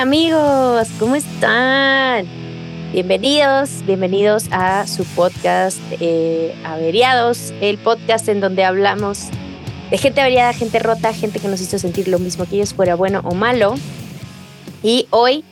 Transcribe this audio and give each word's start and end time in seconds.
Hola 0.00 0.08
amigos, 0.08 0.88
¿cómo 0.98 1.14
están? 1.14 2.26
Bienvenidos, 2.90 3.84
bienvenidos 3.84 4.46
a 4.50 4.86
su 4.86 5.04
podcast 5.04 5.78
eh, 6.00 6.54
Averiados, 6.64 7.52
el 7.60 7.76
podcast 7.76 8.26
en 8.30 8.40
donde 8.40 8.64
hablamos 8.64 9.28
de 9.90 9.98
gente 9.98 10.22
averiada, 10.22 10.54
gente 10.54 10.78
rota, 10.78 11.12
gente 11.12 11.38
que 11.38 11.48
nos 11.48 11.60
hizo 11.60 11.78
sentir 11.78 12.08
lo 12.08 12.18
mismo 12.18 12.46
que 12.46 12.56
ellos, 12.56 12.72
fuera 12.72 12.94
bueno 12.94 13.20
o 13.24 13.34
malo. 13.34 13.74
Y 14.82 15.06
hoy 15.10 15.44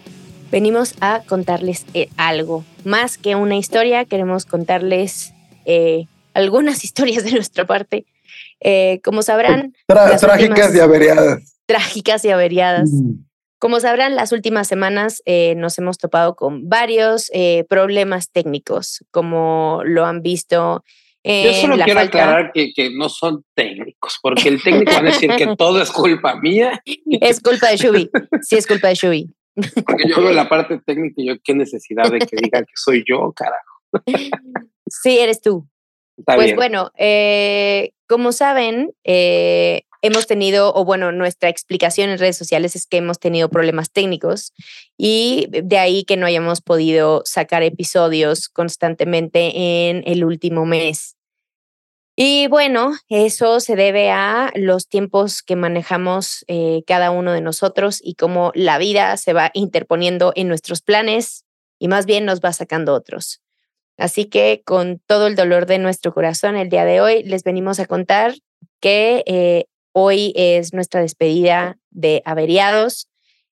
venimos 0.50 0.94
a 1.02 1.20
contarles 1.28 1.84
eh, 1.92 2.08
algo, 2.16 2.64
más 2.84 3.18
que 3.18 3.36
una 3.36 3.56
historia, 3.56 4.06
queremos 4.06 4.46
contarles 4.46 5.34
eh, 5.66 6.06
algunas 6.32 6.84
historias 6.84 7.22
de 7.22 7.32
nuestra 7.32 7.66
parte. 7.66 8.06
como 9.04 9.20
sabrán... 9.20 9.74
trágicas 9.86 10.74
y 10.74 10.80
averiadas. 10.80 11.58
Trágicas 11.66 12.24
y 12.24 12.30
averiadas. 12.30 12.88
Mm. 12.90 13.27
Como 13.58 13.80
sabrán, 13.80 14.14
las 14.14 14.32
últimas 14.32 14.68
semanas 14.68 15.22
eh, 15.24 15.54
nos 15.56 15.78
hemos 15.78 15.98
topado 15.98 16.36
con 16.36 16.68
varios 16.68 17.30
eh, 17.34 17.64
problemas 17.68 18.30
técnicos, 18.30 19.04
como 19.10 19.82
lo 19.84 20.06
han 20.06 20.22
visto. 20.22 20.84
Yo 21.24 21.52
solo 21.52 21.76
quiero 21.84 22.00
aclarar 22.00 22.52
que, 22.52 22.72
que, 22.72 22.90
no 22.90 23.08
son 23.08 23.44
técnicos, 23.54 24.18
porque 24.22 24.48
el 24.48 24.62
técnico 24.62 24.92
va 24.92 24.98
a 24.98 25.02
decir 25.02 25.30
que 25.36 25.46
todo 25.58 25.82
es 25.82 25.90
culpa 25.90 26.36
mía. 26.36 26.80
Es 27.20 27.40
culpa 27.40 27.68
de 27.68 27.76
Shubi. 27.76 28.10
Sí, 28.40 28.56
es 28.56 28.66
culpa 28.66 28.88
de 28.88 28.94
Shubi. 28.94 29.34
Porque 29.54 30.04
yo 30.08 30.22
veo 30.22 30.32
la 30.32 30.48
parte 30.48 30.78
técnica 30.78 31.14
y 31.16 31.26
yo, 31.26 31.34
qué 31.42 31.54
necesidad 31.54 32.10
de 32.10 32.20
que 32.20 32.36
digan 32.36 32.64
que 32.64 32.72
soy 32.76 33.04
yo, 33.06 33.32
carajo. 33.32 33.82
Sí, 34.86 35.18
eres 35.18 35.40
tú. 35.40 35.68
pues 36.24 36.54
bueno, 36.54 36.92
eh, 36.96 37.92
como 38.06 38.32
saben, 38.32 38.92
eh, 39.04 39.82
hemos 40.02 40.26
tenido, 40.26 40.72
o 40.74 40.84
bueno, 40.84 41.12
nuestra 41.12 41.48
explicación 41.48 42.10
en 42.10 42.18
redes 42.18 42.36
sociales 42.36 42.76
es 42.76 42.86
que 42.86 42.98
hemos 42.98 43.18
tenido 43.18 43.48
problemas 43.48 43.90
técnicos 43.90 44.52
y 44.96 45.48
de 45.50 45.78
ahí 45.78 46.04
que 46.04 46.16
no 46.16 46.26
hayamos 46.26 46.60
podido 46.60 47.22
sacar 47.24 47.62
episodios 47.62 48.48
constantemente 48.48 49.88
en 49.88 50.02
el 50.06 50.24
último 50.24 50.66
mes. 50.66 51.16
Y 52.20 52.48
bueno, 52.48 52.94
eso 53.08 53.60
se 53.60 53.76
debe 53.76 54.10
a 54.10 54.50
los 54.56 54.88
tiempos 54.88 55.40
que 55.40 55.54
manejamos 55.54 56.44
eh, 56.48 56.82
cada 56.84 57.12
uno 57.12 57.32
de 57.32 57.40
nosotros 57.40 58.00
y 58.02 58.14
cómo 58.14 58.50
la 58.56 58.78
vida 58.78 59.16
se 59.16 59.32
va 59.32 59.52
interponiendo 59.54 60.32
en 60.34 60.48
nuestros 60.48 60.82
planes 60.82 61.44
y 61.78 61.86
más 61.86 62.06
bien 62.06 62.24
nos 62.24 62.40
va 62.40 62.52
sacando 62.52 62.92
otros. 62.92 63.40
Así 63.96 64.24
que 64.24 64.62
con 64.64 65.00
todo 65.06 65.28
el 65.28 65.36
dolor 65.36 65.66
de 65.66 65.78
nuestro 65.78 66.12
corazón, 66.12 66.56
el 66.56 66.68
día 66.68 66.84
de 66.84 67.00
hoy 67.00 67.22
les 67.22 67.44
venimos 67.44 67.78
a 67.78 67.86
contar 67.86 68.34
que 68.80 69.22
eh, 69.26 69.66
Hoy 70.00 70.32
es 70.36 70.72
nuestra 70.72 71.00
despedida 71.00 71.76
de 71.90 72.22
averiados. 72.24 73.08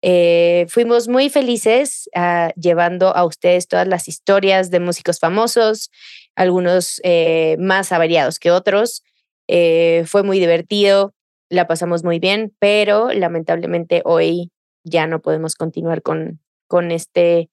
Eh, 0.02 0.66
fuimos 0.70 1.08
muy 1.08 1.30
felices 1.30 2.10
ah, 2.16 2.52
llevando 2.56 3.16
a 3.16 3.26
ustedes 3.26 3.68
todas 3.68 3.88
las 3.88 4.08
historias 4.08 4.72
de 4.72 4.80
músicos 4.80 5.20
famosos, 5.20 5.92
algunos 6.36 7.00
eh, 7.04 7.58
más 7.60 7.92
averiados 7.92 8.40
que 8.40 8.50
otros. 8.50 9.04
Eh, 9.48 10.04
fue 10.08 10.24
muy 10.24 10.40
divertido, 10.40 11.14
la 11.48 11.68
pasamos 11.68 12.04
muy 12.04 12.18
bien, 12.18 12.52
pero 12.58 13.14
lamentablemente 13.14 14.02
hoy 14.04 14.50
ya 14.84 15.06
no 15.06 15.22
podemos 15.22 15.54
continuar 15.54 16.02
con, 16.02 16.40
con 16.66 16.90
este 16.90 17.52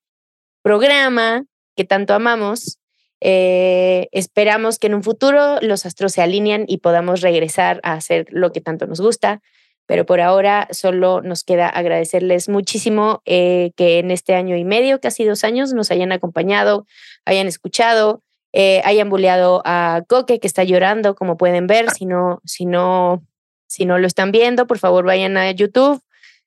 programa 0.62 1.44
que 1.76 1.84
tanto 1.84 2.14
amamos. 2.14 2.78
Eh, 3.20 4.08
esperamos 4.12 4.78
que 4.78 4.86
en 4.86 4.94
un 4.94 5.02
futuro 5.02 5.58
los 5.60 5.86
astros 5.86 6.12
se 6.12 6.22
alineen 6.22 6.64
y 6.68 6.78
podamos 6.78 7.20
regresar 7.20 7.80
a 7.82 7.94
hacer 7.94 8.26
lo 8.30 8.52
que 8.52 8.60
tanto 8.60 8.86
nos 8.86 9.00
gusta, 9.00 9.40
pero 9.86 10.06
por 10.06 10.20
ahora 10.20 10.68
solo 10.70 11.20
nos 11.22 11.44
queda 11.44 11.68
agradecerles 11.68 12.48
muchísimo 12.48 13.22
eh, 13.24 13.72
que 13.76 13.98
en 13.98 14.10
este 14.10 14.34
año 14.34 14.56
y 14.56 14.64
medio, 14.64 15.00
casi 15.00 15.24
dos 15.24 15.44
años, 15.44 15.72
nos 15.72 15.90
hayan 15.90 16.12
acompañado, 16.12 16.86
hayan 17.24 17.46
escuchado, 17.46 18.22
eh, 18.52 18.82
hayan 18.84 19.08
buleado 19.08 19.62
a 19.64 20.02
Coque 20.08 20.38
que 20.38 20.46
está 20.46 20.62
llorando, 20.64 21.14
como 21.14 21.36
pueden 21.36 21.66
ver. 21.66 21.90
Si 21.90 22.06
no, 22.06 22.40
si 22.44 22.66
no, 22.66 23.26
si 23.66 23.84
no 23.84 23.98
lo 23.98 24.06
están 24.06 24.30
viendo, 24.30 24.66
por 24.66 24.78
favor 24.78 25.04
vayan 25.04 25.36
a 25.36 25.50
YouTube 25.50 26.02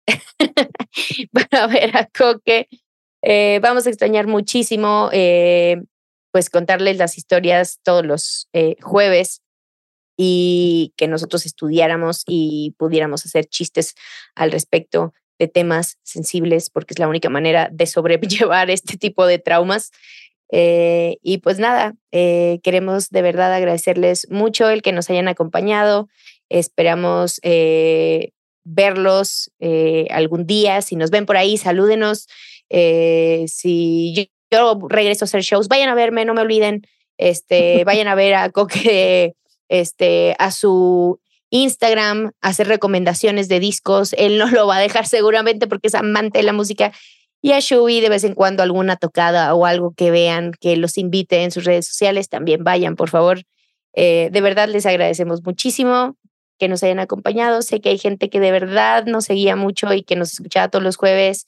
para 1.32 1.68
ver 1.68 1.98
a 1.98 2.06
Coque. 2.06 2.68
vamos 3.62 3.86
a 3.88 3.90
extrañar 3.90 4.28
muchísimo 4.28 5.10
pues 6.32 6.50
contarles 6.50 6.98
las 6.98 7.18
historias 7.18 7.80
todos 7.84 8.06
los 8.06 8.48
eh, 8.54 8.76
jueves 8.82 9.42
y 10.18 10.94
que 10.98 11.08
nosotros 11.08 11.46
estudiáramos 11.46 12.24
y 12.28 12.76
pudiéramos 12.78 13.26
hacer 13.26 13.46
chistes 13.46 13.96
al 14.36 14.52
respecto 14.52 15.14
de 15.40 15.48
temas 15.48 15.98
sensibles, 16.04 16.70
porque 16.70 16.94
es 16.94 17.00
la 17.00 17.08
única 17.08 17.30
manera 17.30 17.70
de 17.72 17.86
sobrellevar 17.88 18.70
este 18.72 18.98
tipo 18.98 19.26
de 19.26 19.40
traumas. 19.40 19.92
Eh, 20.54 21.18
y 21.22 21.38
pues 21.38 21.60
nada, 21.60 21.96
eh, 22.12 22.60
queremos 22.62 23.10
de 23.10 23.22
verdad 23.22 23.54
agradecerles 23.54 24.28
mucho 24.30 24.70
el 24.70 24.82
que 24.82 24.92
nos 24.92 25.10
hayan 25.10 25.28
acompañado. 25.28 26.10
Esperamos 26.50 27.40
verlos 28.64 29.52
algún 30.10 30.46
día. 30.46 30.82
Si 30.82 30.98
nos 30.98 31.10
ven 31.10 31.26
por 31.26 31.38
ahí, 31.38 31.58
salúdenos. 31.58 32.28
si 32.70 34.30
yo 34.52 34.80
regreso 34.90 35.26
a 35.26 35.28
hacer 35.28 35.42
shows, 35.42 35.68
vayan 35.68 35.90
a 35.90 35.96
verme, 35.96 36.26
no 36.26 36.34
me 36.34 36.42
olviden, 36.42 36.82
este, 37.18 37.84
vayan 37.86 38.08
a 38.08 38.16
ver 38.16 38.36
a 38.36 38.50
Coque, 38.50 39.36
este, 39.70 40.36
a 40.40 40.52
su 40.52 41.20
Instagram, 41.50 42.32
hacer 42.42 42.68
recomendaciones 42.68 43.48
de 43.48 43.60
discos, 43.60 44.14
él 44.14 44.38
no 44.38 44.48
lo 44.50 44.68
va 44.68 44.78
a 44.78 44.82
dejar 44.82 45.08
seguramente 45.08 45.68
porque 45.68 45.88
es 45.88 45.96
amante 45.96 46.40
de 46.40 46.44
la 46.44 46.54
música, 46.54 46.92
y 47.42 47.54
a 47.54 47.60
Shubi 47.60 48.02
de 48.02 48.10
vez 48.10 48.24
en 48.24 48.36
cuando 48.36 48.62
alguna 48.62 48.98
tocada 48.98 49.54
o 49.56 49.66
algo 49.66 49.94
que 49.96 50.12
vean, 50.12 50.52
que 50.60 50.78
los 50.78 50.98
invite 50.98 51.44
en 51.44 51.52
sus 51.52 51.64
redes 51.64 51.88
sociales, 51.88 52.30
también 52.30 52.64
vayan, 52.64 52.96
por 52.96 53.10
favor. 53.10 53.42
Eh, 53.94 54.30
de 54.32 54.42
verdad 54.42 54.70
les 54.70 54.86
agradecemos 54.86 55.44
muchísimo 55.44 56.16
que 56.60 56.68
nos 56.68 56.84
hayan 56.84 57.00
acompañado. 57.00 57.64
Sé 57.64 57.82
que 57.82 57.90
hay 57.90 57.98
gente 57.98 58.30
que 58.30 58.40
de 58.40 58.52
verdad 58.52 59.06
nos 59.06 59.26
seguía 59.26 59.56
mucho 59.56 59.92
y 59.94 60.04
que 60.04 60.16
nos 60.16 60.34
escuchaba 60.34 60.70
todos 60.70 60.84
los 60.84 60.98
jueves. 60.98 61.48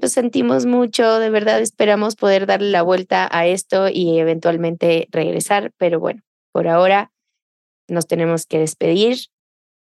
Lo 0.00 0.08
sentimos 0.08 0.64
mucho, 0.64 1.18
de 1.18 1.28
verdad 1.28 1.60
esperamos 1.60 2.14
poder 2.14 2.46
darle 2.46 2.70
la 2.70 2.82
vuelta 2.82 3.28
a 3.32 3.46
esto 3.46 3.88
y 3.88 4.20
eventualmente 4.20 5.08
regresar, 5.10 5.72
pero 5.76 5.98
bueno, 5.98 6.22
por 6.52 6.68
ahora 6.68 7.10
nos 7.88 8.06
tenemos 8.06 8.46
que 8.46 8.60
despedir 8.60 9.18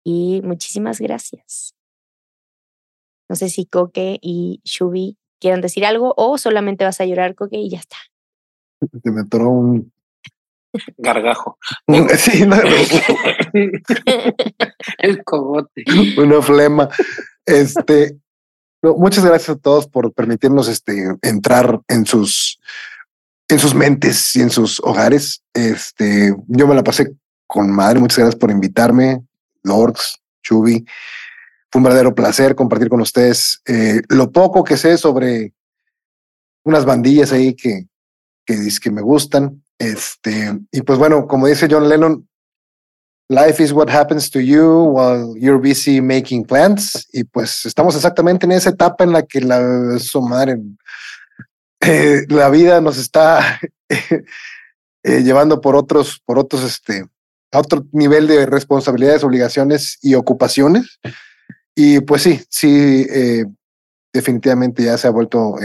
y 0.04 0.42
muchísimas 0.44 1.00
gracias. 1.00 1.74
No 3.30 3.36
sé 3.36 3.48
si 3.48 3.64
Coque 3.64 4.18
y 4.20 4.60
Shubi 4.64 5.16
quieran 5.40 5.62
decir 5.62 5.86
algo 5.86 6.12
o 6.18 6.36
solamente 6.36 6.84
vas 6.84 7.00
a 7.00 7.06
llorar, 7.06 7.34
Coque, 7.34 7.56
y 7.56 7.70
ya 7.70 7.78
está. 7.78 7.96
Se 9.02 9.10
me 9.10 9.22
atoró 9.22 9.48
un 9.48 9.90
gargajo. 10.98 11.56
Sí, 12.18 12.42
el 14.98 15.24
cogote. 15.24 15.82
Una 16.18 16.42
flema. 16.42 16.90
Este, 17.46 18.18
muchas 18.92 19.24
gracias 19.24 19.56
a 19.56 19.60
todos 19.60 19.86
por 19.86 20.12
permitirnos 20.12 20.68
este, 20.68 21.16
entrar 21.22 21.80
en 21.88 22.04
sus, 22.04 22.60
en 23.48 23.58
sus 23.58 23.74
mentes 23.74 24.36
y 24.36 24.42
en 24.42 24.50
sus 24.50 24.80
hogares. 24.80 25.42
Este, 25.54 26.34
yo 26.46 26.66
me 26.66 26.74
la 26.74 26.84
pasé 26.84 27.14
con 27.46 27.70
madre. 27.70 28.00
Muchas 28.00 28.18
gracias 28.18 28.36
por 28.36 28.50
invitarme, 28.50 29.24
Lords, 29.62 30.20
Chubi. 30.42 30.84
Fue 31.70 31.80
un 31.80 31.84
verdadero 31.84 32.14
placer 32.14 32.54
compartir 32.54 32.88
con 32.88 33.00
ustedes 33.00 33.60
eh, 33.66 34.02
lo 34.08 34.30
poco 34.30 34.62
que 34.62 34.76
sé 34.76 34.98
sobre 34.98 35.54
unas 36.64 36.84
bandillas 36.84 37.32
ahí 37.32 37.54
que, 37.54 37.86
que, 38.44 38.68
que 38.82 38.90
me 38.90 39.02
gustan. 39.02 39.62
Este, 39.78 40.58
y 40.70 40.82
pues 40.82 40.98
bueno, 40.98 41.26
como 41.26 41.46
dice 41.46 41.68
John 41.70 41.88
Lennon, 41.88 42.28
Life 43.28 43.62
is 43.62 43.72
what 43.72 43.88
happens 43.88 44.30
to 44.30 44.40
you 44.40 44.84
while 44.84 45.34
you're 45.38 45.58
busy 45.58 46.00
making 46.00 46.44
plans. 46.44 47.08
Y 47.12 47.24
pues 47.24 47.64
estamos 47.64 47.96
exactamente 47.96 48.44
en 48.44 48.52
esa 48.52 48.70
etapa 48.70 49.02
en 49.02 49.12
la 49.12 49.22
que 49.22 49.40
la, 49.40 49.98
su 49.98 50.20
madre, 50.20 50.60
eh, 51.80 52.26
la 52.28 52.50
vida 52.50 52.82
nos 52.82 52.98
está 52.98 53.60
eh, 53.88 55.22
llevando 55.22 55.62
por 55.62 55.74
otros, 55.74 56.20
por 56.26 56.38
otros, 56.38 56.64
este, 56.64 57.06
a 57.50 57.58
otro 57.60 57.86
nivel 57.92 58.26
de 58.26 58.44
responsabilidades, 58.44 59.24
obligaciones 59.24 59.98
y 60.02 60.14
ocupaciones. 60.16 61.00
Y 61.74 62.00
pues 62.00 62.22
sí, 62.22 62.42
sí, 62.50 63.06
eh, 63.08 63.46
definitivamente 64.12 64.82
ya 64.82 64.98
se 64.98 65.08
ha 65.08 65.10
vuelto 65.10 65.56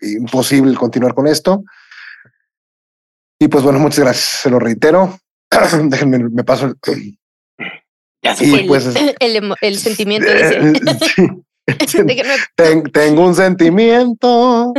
imposible 0.00 0.74
continuar 0.76 1.12
con 1.14 1.26
esto. 1.26 1.62
Y 3.38 3.48
pues 3.48 3.62
bueno, 3.62 3.78
muchas 3.78 3.98
gracias, 3.98 4.40
se 4.40 4.50
lo 4.50 4.58
reitero. 4.58 5.18
Déjenme, 5.88 6.18
me 6.30 6.44
paso 6.44 6.66
el. 6.66 7.18
y 8.40 8.62
pues, 8.66 8.86
el, 9.20 9.78
sentimiento 9.78 10.28
de 10.28 11.42
tengo 12.92 13.26
un 13.26 13.34
sentimiento. 13.34 14.72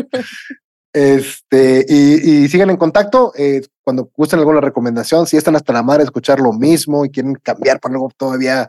Este, 0.93 1.85
y, 1.87 2.47
sigan 2.47 2.69
en 2.69 2.77
contacto. 2.77 3.33
Eh, 3.37 3.61
cuando 3.83 4.09
gusten 4.15 4.39
alguna 4.39 4.61
recomendación, 4.61 5.27
si 5.27 5.37
están 5.37 5.55
hasta 5.55 5.73
la 5.73 5.83
madre 5.83 6.03
escuchar 6.03 6.39
lo 6.39 6.53
mismo 6.53 7.05
y 7.05 7.09
quieren 7.09 7.35
cambiar 7.35 7.79
para 7.79 7.95
algo 7.95 8.09
todavía 8.17 8.67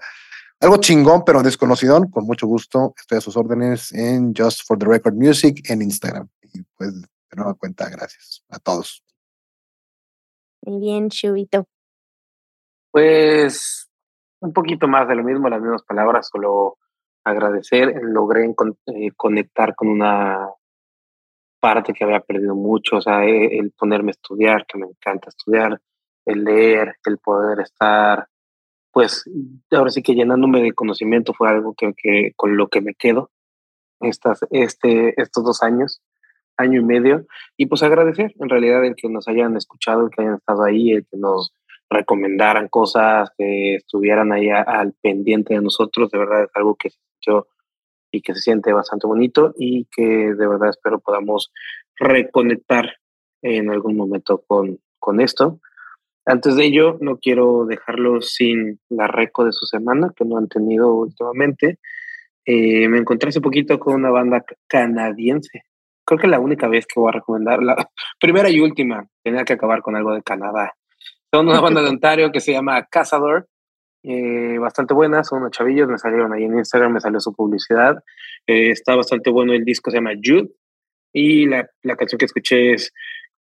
algo 0.60 0.76
chingón, 0.78 1.24
pero 1.24 1.42
desconocido, 1.42 2.02
con 2.10 2.24
mucho 2.24 2.46
gusto 2.46 2.92
estoy 2.98 3.18
a 3.18 3.20
sus 3.20 3.36
órdenes 3.36 3.92
en 3.92 4.34
Just 4.34 4.66
for 4.66 4.76
the 4.76 4.86
Record 4.86 5.14
Music 5.14 5.62
en 5.70 5.82
Instagram. 5.82 6.28
Y 6.52 6.62
pues, 6.76 7.00
de 7.00 7.36
nueva 7.36 7.54
cuenta, 7.54 7.88
gracias 7.88 8.42
a 8.48 8.58
todos. 8.58 9.04
Muy 10.62 10.80
bien, 10.80 11.08
Chubito. 11.10 11.68
Pues 12.90 13.88
un 14.40 14.52
poquito 14.52 14.88
más 14.88 15.08
de 15.08 15.16
lo 15.16 15.24
mismo, 15.24 15.48
las 15.48 15.60
mismas 15.60 15.82
palabras, 15.82 16.28
solo 16.30 16.78
agradecer. 17.24 18.00
Logré 18.02 18.44
eh, 18.44 19.10
conectar 19.16 19.74
con 19.74 19.88
una 19.88 20.48
parte 21.60 21.92
que 21.92 22.04
había 22.04 22.20
perdido 22.20 22.54
mucho, 22.54 22.96
o 22.96 23.00
sea, 23.00 23.24
e, 23.24 23.58
el 23.58 23.72
ponerme 23.72 24.10
a 24.10 24.12
estudiar, 24.12 24.66
que 24.66 24.78
me 24.78 24.86
encanta 24.86 25.28
estudiar, 25.28 25.80
el 26.24 26.44
leer, 26.44 26.96
el 27.04 27.18
poder 27.18 27.60
estar, 27.60 28.28
pues 28.92 29.24
ahora 29.70 29.90
sí 29.90 30.02
que 30.02 30.14
llenándome 30.14 30.62
de 30.62 30.72
conocimiento 30.72 31.32
fue 31.34 31.48
algo 31.48 31.74
que, 31.74 31.92
que 31.94 32.32
con 32.36 32.56
lo 32.56 32.68
que 32.68 32.80
me 32.80 32.94
quedo 32.94 33.30
estas, 34.00 34.40
este, 34.50 35.20
estos 35.20 35.44
dos 35.44 35.62
años, 35.62 36.00
año 36.56 36.80
y 36.80 36.84
medio, 36.84 37.26
y 37.56 37.66
pues 37.66 37.82
agradecer 37.82 38.34
en 38.38 38.48
realidad 38.48 38.84
el 38.84 38.94
que 38.94 39.08
nos 39.08 39.28
hayan 39.28 39.56
escuchado, 39.56 40.04
el 40.04 40.10
que 40.10 40.22
hayan 40.22 40.34
estado 40.34 40.64
ahí, 40.64 40.92
el 40.92 41.06
que 41.06 41.16
nos 41.16 41.52
recomendaran 41.90 42.68
cosas, 42.68 43.30
que 43.36 43.76
estuvieran 43.76 44.32
ahí 44.32 44.48
al 44.50 44.94
pendiente 45.00 45.54
de 45.54 45.62
nosotros, 45.62 46.10
de 46.10 46.18
verdad 46.18 46.44
es 46.44 46.50
algo 46.54 46.74
que 46.76 46.90
yo 47.20 47.46
y 48.10 48.22
que 48.22 48.34
se 48.34 48.40
siente 48.40 48.72
bastante 48.72 49.06
bonito 49.06 49.54
y 49.58 49.86
que 49.90 50.02
de 50.02 50.46
verdad 50.46 50.70
espero 50.70 50.98
podamos 50.98 51.52
reconectar 51.96 52.96
en 53.42 53.70
algún 53.70 53.96
momento 53.96 54.42
con, 54.46 54.78
con 54.98 55.20
esto. 55.20 55.60
Antes 56.24 56.56
de 56.56 56.66
ello, 56.66 56.98
no 57.00 57.18
quiero 57.18 57.64
dejarlo 57.64 58.20
sin 58.20 58.80
la 58.90 59.06
reco 59.06 59.44
de 59.44 59.52
su 59.52 59.64
semana, 59.64 60.12
que 60.14 60.26
no 60.26 60.36
han 60.36 60.48
tenido 60.48 60.94
últimamente. 60.94 61.78
Eh, 62.44 62.88
me 62.88 62.98
encontré 62.98 63.30
hace 63.30 63.40
poquito 63.40 63.78
con 63.78 63.94
una 63.94 64.10
banda 64.10 64.44
canadiense. 64.66 65.62
Creo 66.04 66.18
que 66.18 66.26
la 66.26 66.40
única 66.40 66.68
vez 66.68 66.86
que 66.86 67.00
voy 67.00 67.08
a 67.10 67.12
recomendar, 67.12 67.62
la 67.62 67.90
primera 68.20 68.50
y 68.50 68.60
última, 68.60 69.06
tenía 69.22 69.44
que 69.44 69.54
acabar 69.54 69.80
con 69.80 69.96
algo 69.96 70.12
de 70.12 70.22
Canadá. 70.22 70.74
Son 71.32 71.48
una 71.48 71.60
banda 71.60 71.82
de 71.82 71.88
Ontario 71.88 72.32
que 72.32 72.40
se 72.40 72.52
llama 72.52 72.86
Cazador 72.86 73.48
eh, 74.02 74.58
bastante 74.58 74.94
buenas, 74.94 75.26
son 75.26 75.40
unos 75.40 75.50
chavillos, 75.50 75.88
me 75.88 75.98
salieron 75.98 76.32
ahí 76.32 76.44
en 76.44 76.56
Instagram, 76.56 76.92
me 76.92 77.00
salió 77.00 77.20
su 77.20 77.34
publicidad. 77.34 78.02
Eh, 78.46 78.70
está 78.70 78.94
bastante 78.94 79.30
bueno 79.30 79.52
el 79.52 79.64
disco, 79.64 79.90
se 79.90 79.96
llama 79.96 80.12
Jude. 80.22 80.50
Y 81.12 81.46
la, 81.46 81.68
la, 81.82 81.96
canción 81.96 82.18
que 82.18 82.26
escuché 82.26 82.74
es 82.74 82.92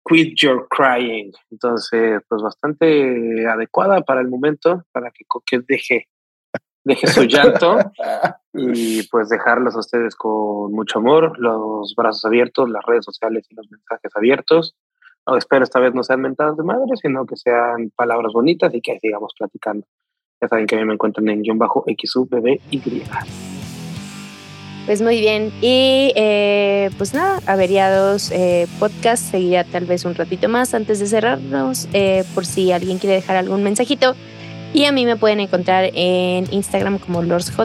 Quit 0.04 0.38
Your 0.38 0.68
Crying. 0.70 1.32
Entonces, 1.52 2.22
pues 2.28 2.42
bastante 2.42 3.48
adecuada 3.48 4.02
para 4.02 4.22
el 4.22 4.30
momento, 4.30 4.84
para 4.92 5.12
que 5.12 5.26
Coquet 5.26 5.64
deje, 5.68 6.08
deje 6.84 7.08
su 7.08 7.24
llanto 7.28 7.78
y 8.54 9.04
pues 9.04 9.30
dejarlos 9.30 9.76
a 9.76 9.80
ustedes 9.80 10.16
con 10.16 10.72
mucho 10.72 11.00
amor, 11.00 11.38
los 11.40 11.94
brazos 11.96 12.26
abiertos, 12.26 12.70
las 12.70 12.84
redes 12.86 13.06
sociales 13.06 13.46
y 13.50 13.56
los 13.56 13.70
mensajes 13.70 14.12
abiertos. 14.16 14.76
Espero 15.36 15.64
esta 15.64 15.80
vez 15.80 15.94
no 15.94 16.04
sean 16.04 16.22
mentadas 16.22 16.56
de 16.56 16.64
madre, 16.64 16.96
sino 17.02 17.26
que 17.26 17.36
sean 17.36 17.92
palabras 17.96 18.32
bonitas 18.34 18.74
y 18.74 18.82
que 18.82 19.00
sigamos 19.00 19.34
platicando. 19.38 19.86
Ya 20.42 20.48
saben 20.48 20.68
que 20.68 20.76
a 20.76 20.80
mí 20.80 20.86
me 20.86 20.94
encuentran 20.94 21.28
en 21.30 21.42
guion 21.42 21.58
bajo 21.58 21.84
XUBBY. 21.86 22.62
Pues 24.86 25.02
muy 25.02 25.20
bien. 25.20 25.52
Y 25.62 26.14
eh, 26.16 26.90
pues 26.98 27.14
nada, 27.14 27.42
Averiados 27.46 28.32
eh, 28.32 28.68
Podcast 28.80 29.32
seguirá 29.32 29.66
tal 29.66 29.86
vez 29.86 30.06
un 30.06 30.16
ratito 30.16 30.48
más 30.48 30.74
antes 30.74 31.00
de 31.00 31.08
cerrarnos, 31.08 31.90
eh, 31.92 32.24
por 32.34 32.46
si 32.46 32.72
alguien 32.72 32.98
quiere 32.98 33.16
dejar 33.16 33.36
algún 33.36 33.64
mensajito. 33.64 34.16
Y 34.74 34.86
a 34.86 34.94
mí 34.94 35.06
me 35.06 35.18
pueden 35.18 35.42
encontrar 35.42 35.90
en 35.94 36.46
Instagram 36.54 37.00
como 37.00 37.22
LordsJ. 37.22 37.60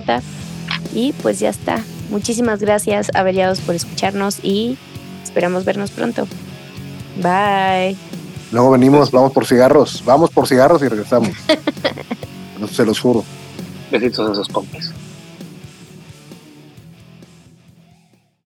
Y 0.95 1.13
pues 1.23 1.39
ya 1.39 1.51
está. 1.51 1.85
Muchísimas 2.11 2.61
gracias, 2.61 3.15
Averiados, 3.15 3.61
por 3.61 3.77
escucharnos 3.77 4.45
y 4.45 4.77
esperamos 5.23 5.65
vernos 5.65 5.93
pronto. 5.93 6.27
Bye. 7.17 7.97
Luego 8.53 8.71
venimos, 8.71 9.11
vamos 9.11 9.33
por 9.33 9.47
cigarros, 9.47 10.03
vamos 10.05 10.31
por 10.31 10.47
cigarros 10.47 10.83
y 10.83 10.89
regresamos. 10.89 11.31
se 12.71 12.85
los 12.85 13.01
juro. 13.01 13.25
Besitos 13.91 14.29
a 14.29 14.33
esos 14.33 14.49
pompes. 14.49 14.93